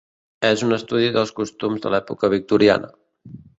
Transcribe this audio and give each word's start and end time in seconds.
És 0.47 0.63
un 0.67 0.73
estudi 0.77 1.11
dels 1.17 1.35
costums 1.41 1.85
de 1.85 1.93
l'època 1.97 2.33
victoriana. 2.37 2.93